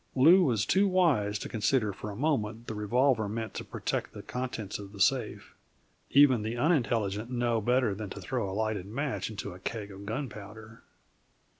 Lew 0.15 0.43
was 0.43 0.65
too 0.65 0.87
wise 0.87 1.37
to 1.37 1.47
consider 1.47 1.93
for 1.93 2.09
a 2.09 2.15
moment 2.15 2.65
the 2.65 2.73
revolver 2.73 3.29
meant 3.29 3.53
to 3.53 3.63
protect 3.63 4.13
the 4.13 4.23
contents 4.23 4.79
of 4.79 4.93
the 4.93 4.99
safe. 4.99 5.53
Even 6.09 6.41
the 6.41 6.57
unintelligent 6.57 7.29
know 7.29 7.61
better 7.61 7.93
than 7.93 8.09
to 8.09 8.19
throw 8.19 8.49
a 8.49 8.51
lighted 8.51 8.87
match 8.87 9.29
into 9.29 9.53
a 9.53 9.59
keg 9.59 9.91
of 9.91 10.07
gunpowder. 10.07 10.81